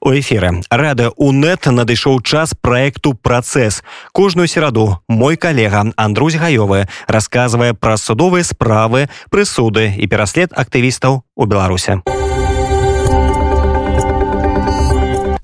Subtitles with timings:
[0.00, 7.74] у эфиры рада унет надышоў час проекту процесс кожную сераду мой коллега Андрусь гаёвы рассказывае
[7.74, 12.00] пра судовыя справы прысуды і пераслед актывістаў у беларусе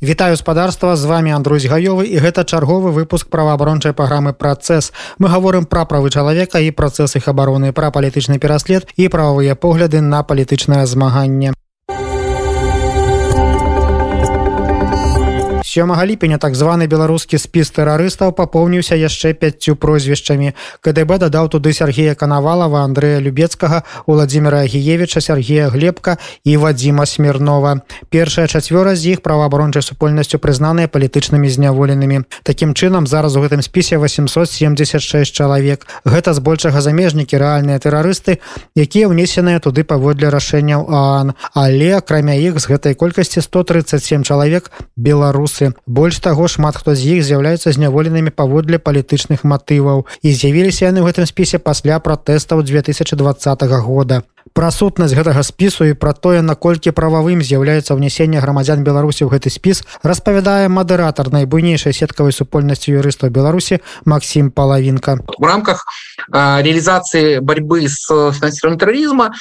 [0.02, 5.66] Вітаю спадарства з вами Андрусь гаёвы і гэта чарговы выпуск праваабарончай праграмы працэс мы гаворым
[5.66, 10.86] пра правы чалавека і працэс іх абароны пра палітычны пераслед і прававыя погляды на палітычнае
[10.86, 11.52] змаганне
[15.76, 20.56] 7 ліпеня так званы беларускі спіс тэрарыстаў папоўніўся яшчэ пяццю прозвішчамі.
[20.80, 26.16] КДБ дадаў туды Сергея канавалава Андрэя любецкага владимира гіевича Сергея глебка
[26.48, 27.84] і вадзіма смірнова.
[28.08, 32.24] Першая чацвёра з іх праваабарончай супольнасцю прызнаныя палітычнымі зняволенымі.
[32.40, 35.84] Такім чынам зараз у гэтым спісе 876 чалавек.
[36.08, 38.40] Гэта збольшага замежнікі рэальныя тэрарысты
[38.72, 45.65] якія ўнесеныя туды паводле рашэнняў ААН але акрамя іх з гэтай колькасці 137 чалавек беларусы
[45.86, 50.06] больш таго шмат хто з іх з'яўляецца зняволенымі паводле палітычных матываў.
[50.22, 54.22] І з'явіліся яны ў гэтым спісе пасля пратэстаў 2020 года.
[54.54, 59.50] Пра сутнасць гэтага спісу і пра тое наколькі прававым з'яўляецца ўнесенне грамадзян беларусі ў гэты
[59.50, 65.18] спіс распавядае мадэратар найбуйнейшай сеткавай супольнасці юрыстаў беларусі Макссім палавінка.
[65.36, 65.84] В рамках
[66.32, 69.34] реализации борьбы с финансированием терроризма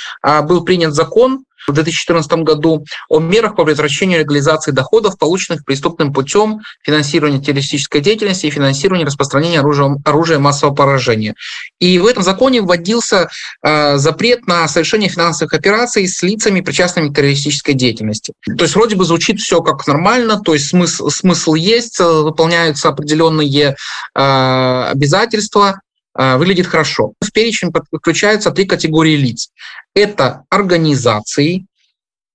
[0.49, 6.61] был принят закон в 2014 году о мерах по предотвращению легализации доходов, полученных преступным путем
[6.83, 11.35] финансирования террористической деятельности и финансирования распространения оружия, оружия массового поражения.
[11.79, 13.29] И в этом законе вводился
[13.63, 18.33] э, запрет на совершение финансовых операций с лицами, причастными к террористической деятельности.
[18.45, 23.75] То есть вроде бы звучит все как нормально, то есть смысл, смысл есть, выполняются определенные
[24.15, 25.81] э, обязательства,
[26.15, 27.13] выглядит хорошо.
[27.21, 29.49] В перечень подключаются три категории лиц.
[29.93, 31.65] Это организации,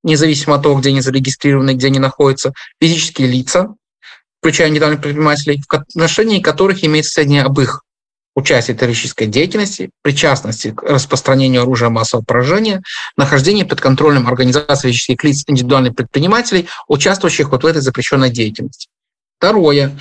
[0.02, 3.74] независимо от того, где они зарегистрированы, где они находятся, физические лица,
[4.40, 7.82] включая недавних предпринимателей, в отношении которых имеется сведения об их
[8.34, 12.80] участии в террористической деятельности, причастности к распространению оружия массового поражения,
[13.16, 18.88] нахождении под контролем организации физических лиц индивидуальных предпринимателей, участвующих вот в этой запрещенной деятельности.
[19.38, 19.98] Второе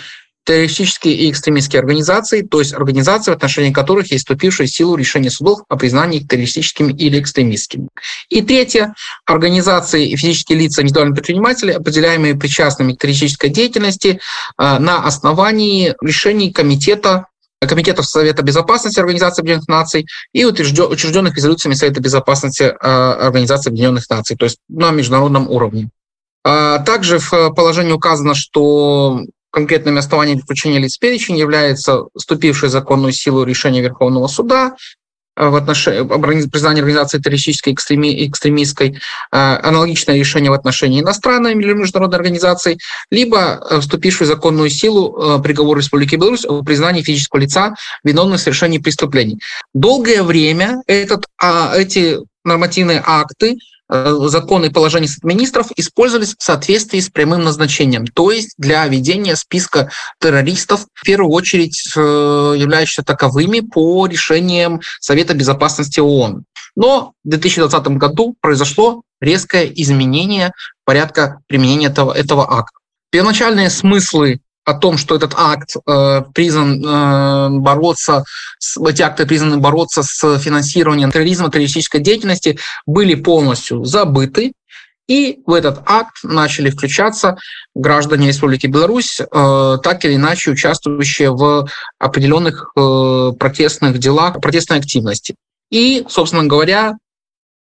[0.49, 5.29] террористические и экстремистские организации, то есть организации, в отношении которых есть вступившие в силу решения
[5.29, 7.87] судов о признании их террористическими или экстремистскими.
[8.29, 8.95] И третье,
[9.27, 14.19] организации и физические лица индивидуальных предпринимателей, определяемые причастными к террористической деятельности
[14.57, 17.27] э, на основании решений комитета
[17.61, 24.35] комитетов Совета Безопасности Организации Объединенных Наций и учрежденных резолюциями Совета Безопасности э, Организации Объединенных Наций,
[24.35, 25.89] то есть на международном уровне.
[26.43, 33.11] А также в положении указано, что конкретными основаниями включения лиц перечень является вступившее в законную
[33.11, 34.75] силу решение Верховного суда
[35.35, 38.97] э, в отношении признания организации террористической экстреми, экстремистской, э,
[39.31, 42.77] аналогичное решение в отношении иностранной или международной организации,
[43.09, 48.41] либо э, вступившую в законную силу приговор Республики Беларусь о признании физического лица виновным в
[48.41, 49.39] совершении преступлений.
[49.73, 53.57] Долгое время этот, а, эти нормативные акты
[53.89, 59.91] законы и положения министров использовались в соответствии с прямым назначением, то есть для ведения списка
[60.19, 61.99] террористов, в первую очередь э,
[62.57, 66.45] являющихся таковыми по решениям Совета Безопасности ООН.
[66.75, 70.53] Но в 2020 году произошло резкое изменение
[70.85, 72.77] порядка применения этого, этого акта.
[73.11, 74.39] Первоначальные смыслы
[74.69, 78.23] о том, что этот акт э, признан э, бороться,
[78.59, 84.53] с, эти акты признаны бороться с финансированием терроризма, террористической деятельности, были полностью забыты.
[85.07, 87.35] И в этот акт начали включаться
[87.73, 95.35] граждане Республики Беларусь, э, так или иначе участвующие в определенных э, протестных делах, протестной активности.
[95.71, 96.93] И, собственно говоря,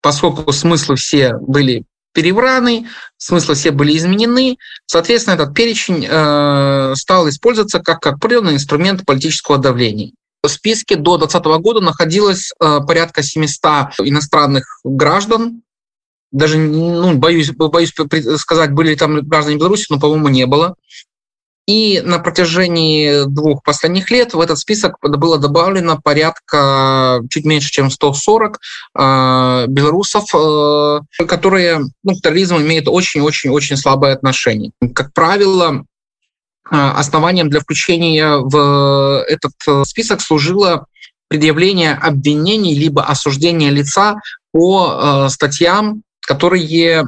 [0.00, 2.88] поскольку смыслы все были перевраны,
[3.18, 4.56] смыслы все были изменены.
[4.86, 10.12] Соответственно, этот перечень э, стал использоваться как, как определенный инструмент политического давления.
[10.42, 15.62] В списке до 2020 года находилось э, порядка 700 иностранных граждан.
[16.32, 17.92] Даже, ну, боюсь, боюсь
[18.38, 20.76] сказать, были ли там граждане Беларуси, но, по-моему, не было.
[21.66, 27.90] И на протяжении двух последних лет в этот список было добавлено порядка чуть меньше, чем
[27.90, 28.58] 140
[28.98, 34.72] э, белорусов, э, которые ну, к терроризму имеют очень-очень-очень слабое отношение.
[34.94, 35.84] Как правило,
[36.70, 39.52] э, основанием для включения в этот
[39.86, 40.86] список служило
[41.28, 44.20] предъявление обвинений либо осуждение лица
[44.52, 47.04] по э, статьям, которые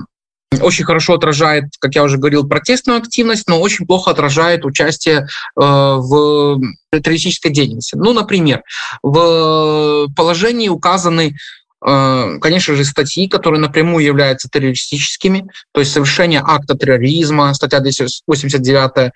[0.61, 5.27] очень хорошо отражает, как я уже говорил, протестную активность, но очень плохо отражает участие э,
[5.57, 6.61] в
[6.93, 7.97] террористической деятельности.
[7.97, 8.63] Ну, например,
[9.03, 11.37] в положении указаны
[11.85, 19.13] э, конечно же, статьи, которые напрямую являются террористическими, то есть совершение акта терроризма, статья 289,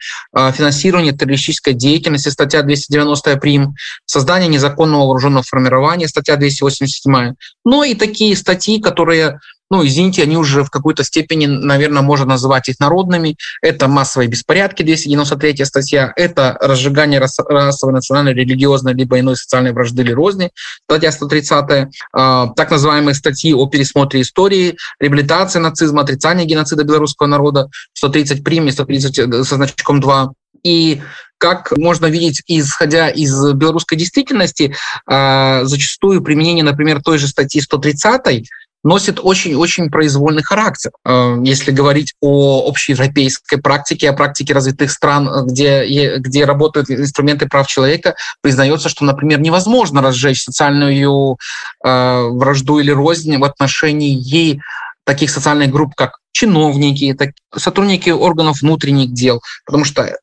[0.57, 3.75] финансирование террористической деятельности, статья 290 прим,
[4.05, 7.35] создание незаконного вооруженного формирования, статья 287.
[7.65, 9.39] Но и такие статьи, которые
[9.71, 13.37] ну, извините, они уже в какой-то степени, наверное, можно называть их народными.
[13.63, 20.13] Это массовые беспорядки, 293 статья, это разжигание расовой, национальной, религиозной, либо иной социальной вражды или
[20.13, 20.51] розни,
[20.89, 27.69] статья 130, а, так называемые статьи о пересмотре истории, реабилитации нацизма, отрицание геноцида белорусского народа,
[27.93, 30.33] 130 прим, 130 э, со значком 2.
[30.65, 31.01] И
[31.39, 34.75] как можно видеть, исходя из белорусской действительности,
[35.07, 38.47] а, зачастую применение, например, той же статьи 130
[38.83, 40.91] носит очень-очень произвольный характер.
[41.05, 47.67] Э, если говорить о общеевропейской практике, о практике развитых стран, где, где работают инструменты прав
[47.67, 51.37] человека, признается, что, например, невозможно разжечь социальную
[51.85, 54.61] э, вражду или рознь в отношении
[55.05, 60.17] таких социальных групп, как чиновники, так, сотрудники органов внутренних дел, потому что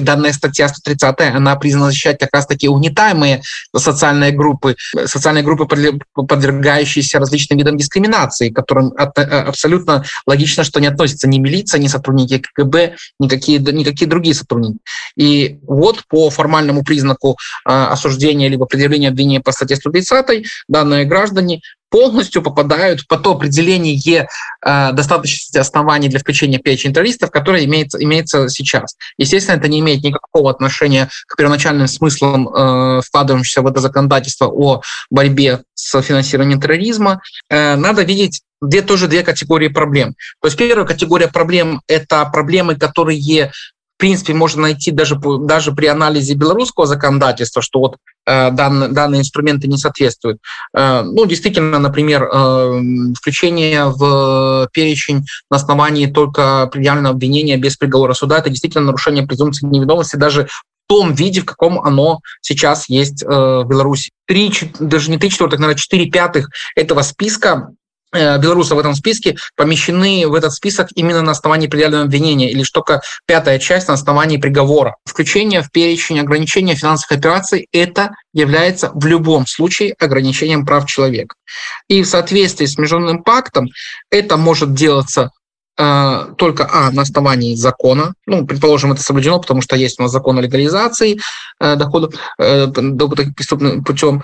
[0.00, 3.42] данная статья 130, она признана защищать как раз-таки угнетаемые
[3.76, 5.66] социальные группы, социальные группы,
[6.14, 12.42] подвергающиеся различным видам дискриминации, которым э, абсолютно логично, что не относятся ни милиция, ни сотрудники
[12.54, 14.78] КГБ, никакие, никакие другие сотрудники.
[15.16, 17.36] И вот по формальному признаку
[17.66, 21.60] э, осуждения либо предъявления обвинения по статье 130 данные граждане
[21.90, 24.28] полностью попадают по то определение
[24.64, 28.96] э, достаточности оснований для включения перечень террористов, которое имеется, имеется сейчас.
[29.18, 34.82] Естественно, это не имеет никакого отношения к первоначальным смыслам, э, вкладывающимся в это законодательство о
[35.10, 37.20] борьбе с финансированием терроризма.
[37.48, 40.14] Э, надо видеть где тоже две категории проблем.
[40.40, 43.18] То есть первая категория проблем– это проблемы, которые
[44.00, 49.68] принципе, можно найти даже, даже при анализе белорусского законодательства, что вот э, данные, данные инструменты
[49.68, 50.38] не соответствуют.
[50.74, 52.80] Э, ну, действительно, например, э,
[53.16, 59.66] включение в перечень на основании только предъявленного обвинения без приговора суда– это действительно нарушение презумпции
[59.66, 64.10] невиновности даже в том виде, в каком оно сейчас есть в Беларуси.
[64.26, 67.68] Три, даже не три четвертых, наверное, четыре пятых этого списка
[68.12, 72.70] белорусов в этом списке помещены в этот список именно на основании предъявленного обвинения, или лишь
[72.70, 74.96] только пятая часть на основании приговора.
[75.04, 81.34] Включение в перечень ограничения финансовых операций– это является в любом случае ограничением прав человека.
[81.88, 83.68] И в соответствии с Международным пактом
[84.10, 85.30] это может делаться
[85.76, 88.14] э, только а, на основании закона.
[88.26, 91.20] Ну, предположим, это соблюдено, потому что есть у нас закон о легализации
[91.60, 94.22] э, доходов э, доходов преступным путем.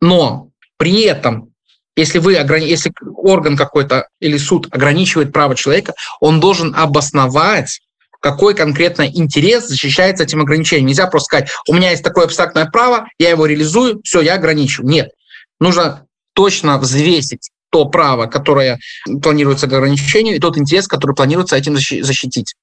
[0.00, 1.50] Но при этом
[1.98, 7.80] если, вы, если орган какой-то или суд ограничивает право человека, он должен обосновать,
[8.20, 10.86] какой конкретно интерес защищается этим ограничением.
[10.86, 14.84] Нельзя просто сказать, у меня есть такое абстрактное право, я его реализую, все, я ограничу.
[14.84, 15.10] Нет.
[15.58, 18.78] Нужно точно взвесить то право, которое
[19.20, 22.54] планируется к ограничению, и тот интерес, который планируется этим защитить.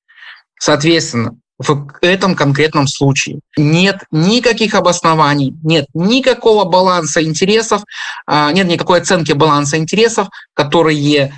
[0.57, 3.39] Соответственно, в этом конкретном случае.
[3.57, 7.83] Нет никаких обоснований, нет никакого баланса интересов,
[8.27, 11.33] нет никакой оценки баланса интересов, которые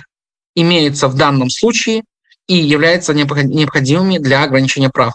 [0.56, 2.02] имеются в данном случае
[2.48, 5.14] и являются необходимыми для ограничения прав.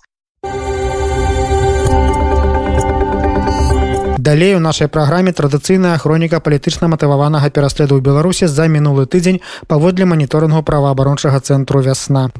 [4.23, 10.07] Далей у нашай праграме традыцыйная хроніка палітычна матываванага пераследу ў беларусі за мінулы тыдзень паводле
[10.07, 12.31] маніторынгу праваабарончага цэнтру вясна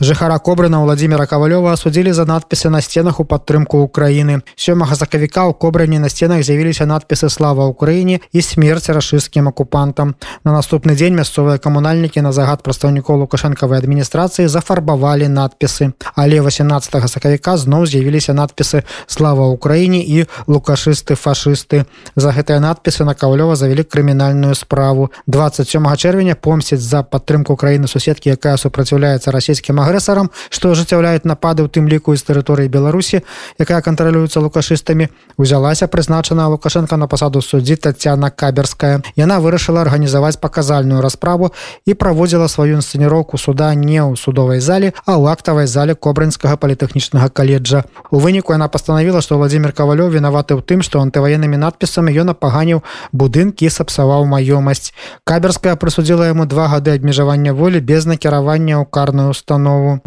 [0.00, 4.42] жыхара кобрына владимира кавалёва асудзілі за надпісы на сценах у падтрымку Украіны.
[4.56, 10.52] Сёмага сакавіка ў кобрані на сценах з'явіліся надпісы слава Украіне і смерць рашысцкім акупантам на
[10.52, 15.92] наступны дзень мясцовыя камунальнікі на загад прадстаўнікоў лукашэнкавай адміністрацыі зафарбавалі надпісы.
[16.14, 21.86] Але 18 сакавіка зноў з'явіліся надпісы слава Украіне і лукашысты фашысты
[22.16, 25.10] за гэтыя надпісы на кавалёва завялі крымінальную справу.
[25.26, 31.70] 27 чэрвеня помсціць за падтрымку краіны суседкі якая супраціўляецца расійскім агрэсарам што ажыццяўляюць напады ў
[31.70, 33.22] тым ліку з тэрыторыі беларусі
[33.62, 39.02] якая кантралюецца лукашыстамі узялася прызначана лукашенко на пасаду суддзі татяна каберская.
[39.16, 41.52] Яна вырашыла арганізаваць паказальную расправу
[41.86, 47.28] і праводзіла сваю інсцэніроўку суда не ў судовай зале а ў актавай зале кобрынскага палітэхнічнага
[47.28, 47.84] каледжа.
[48.10, 52.82] У выніку яна пастанавіла што владимир кавалёў вінаваты ў тым што антываеннымі надпісамі ён апаганіў
[53.12, 54.92] будынкі сапсаваў маёмасць.
[55.24, 60.00] Каберская прысудзіла яму два гады абмежавання волі без накіравання ў карную установу знову.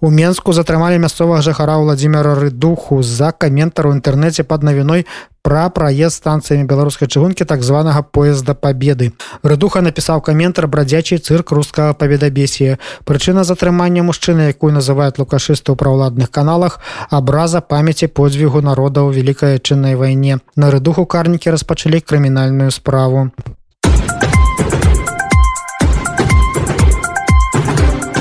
[0.00, 5.02] у менску затрымалі мясцовага жыхара владимира рыдуху з-за каментар у інтэрнэце пад навіной
[5.42, 9.10] пра праезд станцыямі беларускай чыгункі так званага поезда победы
[9.42, 16.30] рыдуха напісаў каментар брадзячий цырк рускага паведабесія прычына затрымання мужчыны якую называют лукашысты ў праўладных
[16.30, 16.78] каналах
[17.10, 20.38] абраза памяці подзвігу народа ў вялікай чыннай вайне.
[20.54, 23.30] На рыдуху карнікі распачалі крымінальную справу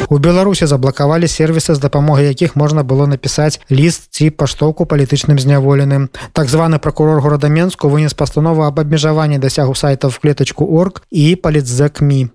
[0.10, 6.10] У беларусі заблакавалі сервісы з дапамогай якіх можна было напісаць ліст ці паштоўку палітычным зняволеным.
[6.34, 11.36] Так званы прокурор горада менску вынес пастанову аб абмежаванні дасягу сайтаў в клетачку орг і
[11.36, 12.30] палітзакмі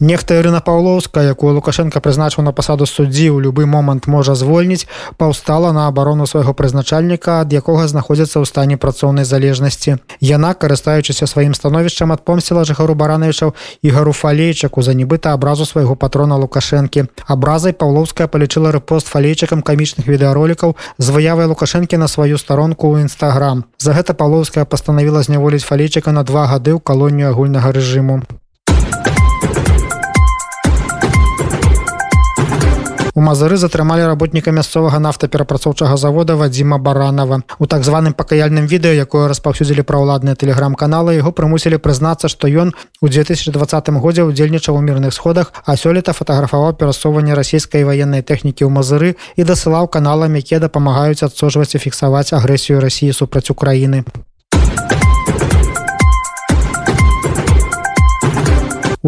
[0.00, 4.86] Нехта Ірына Паўлоўска, якую Лукашенко прызначыў на пасаду суддзі ў любы момант можа звольніць,
[5.18, 9.98] паўстала на абарону свайго прызначальніка, ад якога знаходзіцца ў стане працоўнай залежнасці.
[10.22, 16.38] Яна, карыстаючыся сваім становішчам адпомсціла жыхару баранавічаў і гару фалейчаку за нібыта абразу свайго патрона
[16.38, 17.10] Лукашэнкі.
[17.26, 23.66] Абразай Паўлоўская палічыла рэпост фалейчыкам камічных відэаролікаў з выявай Лукашэнкі на сваю старонку ў нстаграм.
[23.82, 28.22] За гэта Паўлоўская пастанавіла зняволіць фалейчыка на два гады ў калонію агульнага рэжыму.
[33.18, 39.26] У мазары затрымалі работніка мясцовага нафтаперапрацоўчага завода вадзіма баранова у так званым пакаяльным відэо якое
[39.32, 42.70] распаўсюдзілі праўладныя тэлеграм-каналы яго прымусілі прызнацца што ён
[43.02, 48.70] у 2020 годзе удзельнічаў у мірных сходах а сёлета фатаграфаваў перасоўванне расійскай ваеннай тэхнікі ў
[48.70, 54.06] мазыры і дасылаў каналам якія дапамагаюць адсочваць і фіксаваць агрэсію рассіі супраць украіны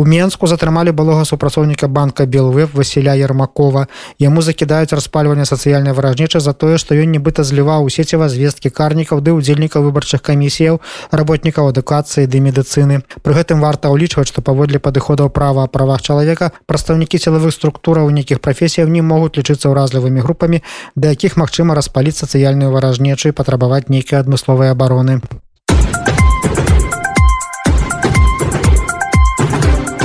[0.00, 3.86] У Менску затрымалі балога супрацоўніка банка Белвеб Васіля Ярмакова.
[4.18, 9.20] Яму закідаюць распальванне сацыяльнай варажніча за тое, што ён нібыта зліваў у сеціва звесткі карнікаў
[9.20, 10.80] ды ўдзельнікаў выбарчых камісіяў,
[11.12, 13.04] работнікаў адукацыі ды медыцыны.
[13.20, 18.40] Пры гэтым варта ўлічваць, што паводле падыходаў права правах чалавека прадстаўнікі сілавых структураў у нейкіх
[18.40, 20.64] прафесіяў не могуць лічыцца ўразлівымі групамі,
[20.96, 25.20] да якіх магчыма распаліць сацыяльную варажнечу і патрабаваць нейкай адмысловай абароны.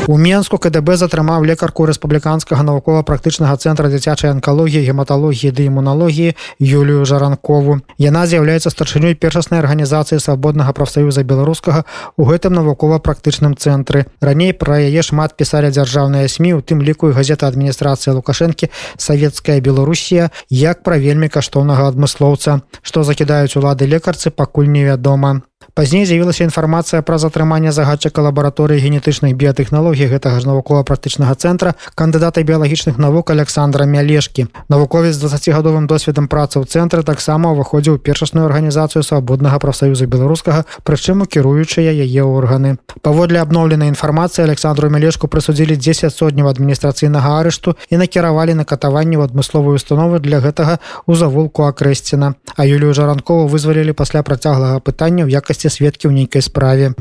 [0.08, 7.82] У Менску КДБ затрымаў лекарку рэспубліканскага навукова-практычнага цэнтра дзіцячай анкалогіі гематалогіі ды імуналогіі Юлію жаранкову.
[7.98, 11.90] Яна з'яўляецца старшынёй першаснай арганізацыі свабоднага прафсаюза беларускага
[12.22, 14.06] у гэтым навукова-практычным цэнтры.
[14.22, 18.70] Раней пра яе шмат пісалі дзяржаўныя сМ у тым ліку і газета адміністрацыі лукашэнкі
[19.02, 25.42] савецкая Беларусія як пра вельмі каштоўнага адмыслоўца, што закідаюць улады лекарцы пакуль невядома.
[25.76, 32.96] Пазней з'явілася інфармацыя пра затрыманне загадчыка лабараторыі генетычных біятэхналогій гэтага ж навукова-практычнага цэнтра кандыдата біялагічных
[32.96, 34.48] навук Александра Мялешкі.
[34.72, 41.92] Навуковец 20гадовым досведам працы ў цэнтры таксама ўваходзіў першасную арганізацыю свабоднага прафсаюза беларускага, прычым кіруючыя
[41.92, 42.80] яе органы.
[43.04, 49.28] Паводле абноўленай інфармацыі Александру Мялешку прысудзілі 10 сотняў адміністрацыйнага арышту і накіравалі на катаванне ў
[49.28, 52.40] адмысловую установу для гэтага у завулку акрэсціна.
[52.56, 56.94] А Юлію жаранкову вызвалілі пасля працяглага пытання ў якасці якасці сведкі ў нейкай справе.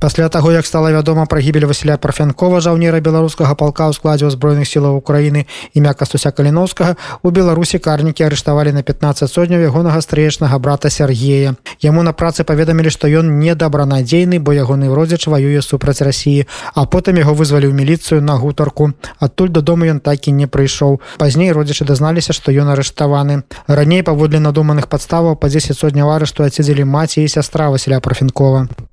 [0.00, 4.64] Пасля таго як стала вядома пра гібель Васіля парфянкова жаўнера беларускага палка ў складзе ўзброеных
[4.64, 5.44] сілаў Украіны
[5.76, 11.54] імя кастуся каліновскага у беларусі карнікі арыштавалі на 15 сотняў ягонага стрэчнага брата Сергея.
[11.84, 17.20] Яму на працы паведамілі што ён недабранадзейны бо ягоны родзіч ваюе супраць рассіі а потым
[17.20, 18.96] яго вызвалі ў міліцыю на гутарку.
[19.20, 21.00] Адтуль дадому ён так і не прыйшоў.
[21.20, 23.44] Пазней родзічы дазналіся што ён арыштаваны.
[23.68, 28.89] Раней паводле надуманых падставаў па 10 сотняў арышту адседзелі маці і сястра Васіля парфянкова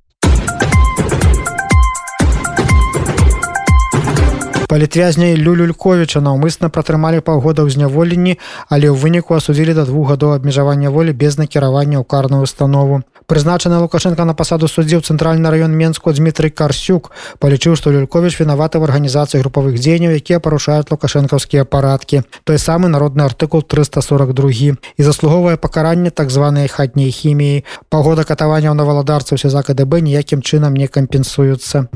[4.68, 8.36] палітвязняй люлюльковича наўмысна пратрымалі паўгода ў зняволенні
[8.68, 13.04] але ў выніку асудзілі да двух гадоў абмежавання волі без накіравання ў карную установу.
[13.28, 18.88] Прызначаны лукашенко на пасаду суддзіў цэнтральны раён менску дмітрый карсюк палічыў што люлькович вінаваты в
[18.88, 22.24] арганізацыі групавых дзеянняў якія парушаюць лукашэнкаўскія парадкі.
[22.44, 27.64] Той самы народны артыкул 342 і заслуговае пакаранне так званай хатняй хіміі.
[27.90, 31.88] Пагода катаванняў на валадарцаў сяза КДБ ніякім чынам не кампенсуюцца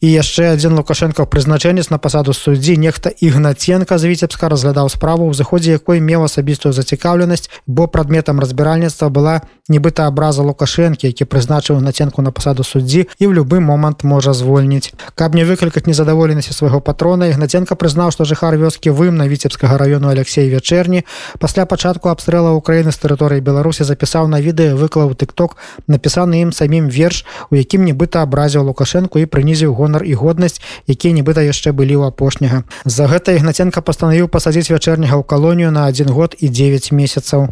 [0.00, 5.34] і яшчэ адзін лукашенко прызначэнец на пасаду суддзі нехта ігнаценко з віцебска разглядаў справу ў
[5.34, 12.22] заходзе якой меў асабістую зацікаўленасць бо прадметам разбіральніцтва была нібыта абраза лукашэнкі які прызначыў наценку
[12.22, 14.94] на пасаду суддзі і ў любы момант можа звольніць.
[15.18, 20.14] Каб не выклікаць незадаволенасці свайго патрона ігнаценко прызнаў што жыхар вёскі вым на віцебскага раёну
[20.14, 21.02] Алексей вячэрні
[21.42, 25.58] пасля пачатку абстрэла Украіны з тэрыторыі Беларусі запісаў на відэа выклаў тыкток
[25.90, 30.60] напісаны ім самім верш у якім нібыта абразіў лукашэнку і прынізіў гон гонар і годнасць
[30.84, 32.68] якія нібыта яшчэ былі ў апошняга.
[32.84, 37.48] За гэта ігнаценко пастанавіў пасадзіць вячэрняга ў калонію на один год і 9 месяцаў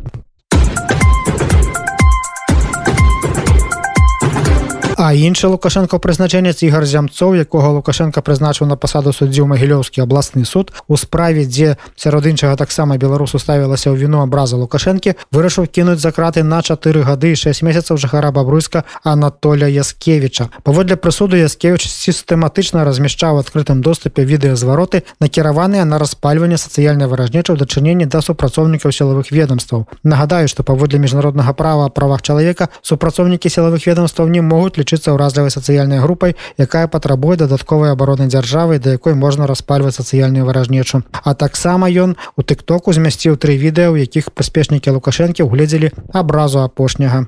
[4.97, 10.73] А іншы лукашенко прызначэнец ігар зямцоў якога лукашенко прызначыў на пасаду суддзі магілёўскі абласны суд
[10.89, 16.17] у справе дзе сярод іншага таксама беларусу ставілася ў віну абраза лукашэнкі вырашыў кінуць за
[16.17, 22.89] краты на чатыры гады і 6 месяцаў жыхара бабруйска Анатоля яскевича паводле прысуду яскевич сістэматычна
[22.89, 29.85] размяшчаў адкрытым доступе відэазвароты накіраваныя на распальванне сацыяльнай варажнеча ў дачыненні да супрацоўнікаў сілавых ведомстваў
[30.09, 35.99] нагадаю што паводле міжнароднага права правах чалавека супрацоўнікі сілавых ведомстваў не могуць лічыцца ўразлівай сацыяльнай
[35.99, 41.03] групай якая патрабуе дадатковай абароны дзяржавы да якой можна распальваць сацыяльную варажнечу.
[41.11, 47.27] А таксама ён у тыктоку змясціў тры відэа у якіх паспешнікі лукашэнкі угледзелі абразу апошняга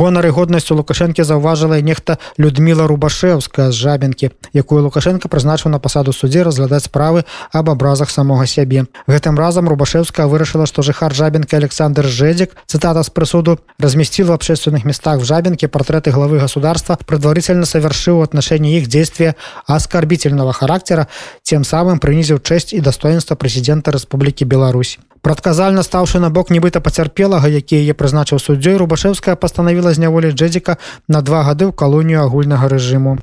[0.00, 6.40] гонары годнасцю лукашэнкі заўважыла нехта людміла рубашеўская з жабінкі якую лукашенко прызначыў на пасаду суддзе
[6.48, 12.56] разглядаць справы об абразах самога сябе гэтым разам рубашеўская вырашыла што жыхар жабінка александр жэдзік
[12.64, 18.80] цытата з прысуду размясціл в общественных местах в жабінке партрэты главы государства предварительно совершыў отношении
[18.80, 21.08] іх действия оскорбительного характера
[21.42, 27.48] тем самым прынізіў честь і достоинства президента Республікі Беларусь прадказальна стаўшы на бок нібыта пацярпелага
[27.48, 33.18] які яе прызначыў суддзёй рубашеўская пастанавіла зняволіць джедзіка на два гады ў калонію агульнага рэжыму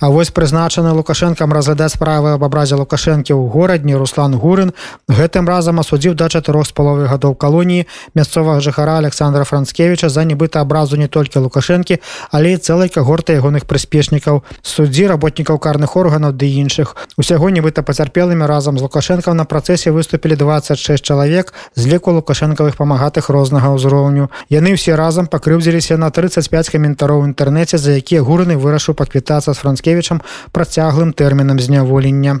[0.00, 4.72] А вось прызначаны лукашэнкам разглядаць справы аб абразе лукашэнкі ў горадні руслан гурын.
[5.12, 7.84] Гэтым разам асудзіў да чатырох з паловы гадоў калоніі
[8.16, 12.00] мясцовага жыхара александра францкевича за нібыта абразу не толькі лукашэнкі
[12.32, 16.96] але і цэлай кагорта ягоных прыспешнікаў суддзі работнікаў карных органаў ды іншых.
[17.20, 23.28] Усяго нібыта пацярпелымі разам з лукашэнкам на працэсе выступілі 26 чалавек з ліку лукашэнкавых памагатых
[23.28, 24.32] рознага ўзроўню.
[24.48, 29.60] Яны ўсе разам пакрыўдзіліся на 35 каментароў у інтэрнэце за якія гурны вырашыў паквітацца з
[29.60, 32.38] францкі Янкевічам працяглым тэрмінам зняволення.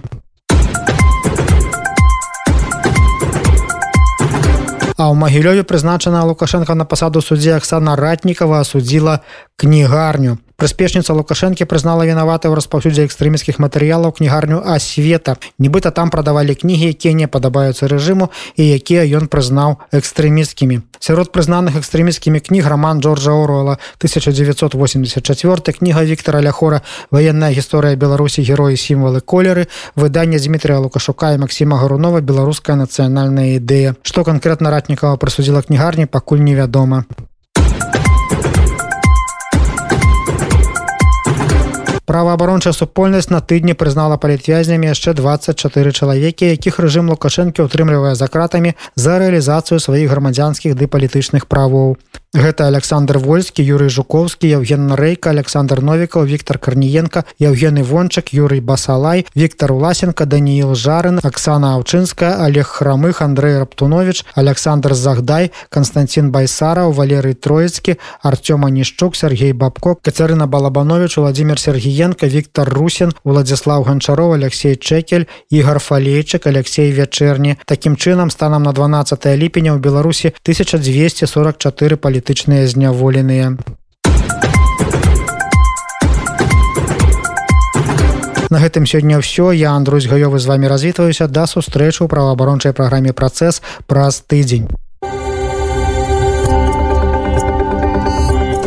[4.94, 9.26] А ў магілёве прызначана лукашенко на пасаду суддзі Аксана ратнікава асудзіла
[9.56, 16.92] кнігарню прыспешніца лукашэнкі прызнала вінаваты ў распаўсюдзе экстрэміскіх матэрыялаў кнігарню асвета нібыта там прадавалі кнігі
[16.92, 18.28] якія не падабаюцца рэжыму
[18.60, 26.44] і якія ён прызнаў экстрэміскімі сярод прызнаных экстрэміскімі кніг роман джорджа оруэла 1984 кніга Віктора
[26.44, 33.56] ляхора военная гісторыя беларусі героі сімвалы колеры выданне Дмітрия лукашука і Масіма гарунова беларуская нацыянальная
[33.56, 37.08] ідэя што канкрэтна ратнікава прысудзіла кнігарні пакуль невядома
[42.10, 48.74] праваабарончая супольнасць на тыдні прызнала палітвязнямі яшчэ 24 чалавекі якіх рэжым лукашэнкі ўтрымлівае за кратамі
[48.98, 51.94] за рэалізацыю сваіх грамадзянскіх ды палітычных правоў
[52.32, 59.26] гэта александр вольскі юрый жуковскі евген рэйка александр новікаў Віктор карніенко евгены вончак юрый басалай
[59.34, 67.34] Віктор уласенко даниил жарын Аксана аўчынская олег храмых Андрей раптунович александр загдай константин байсараў валерый
[67.34, 75.26] троецкі артёма нішчук Сергей бабко кацярына балабанович владимир сергіенко Віктор русин владислав ганчаров алексей чекель
[75.50, 82.68] ігар фалейчык алексей вячэрні таким чынам станам на 12 ліпеня ў беларусі 1244 палі палітычныя
[82.68, 83.56] зняволеныя.
[88.50, 93.16] На гэтым сёння ўсё я Андрусь гаёвы з вами развітваюся да сустрэчу ў праваабарончай праграме
[93.16, 94.68] працэс праз тыдзень.